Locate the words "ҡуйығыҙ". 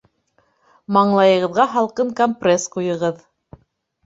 2.79-3.23